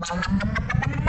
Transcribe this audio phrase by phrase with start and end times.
[0.00, 1.07] you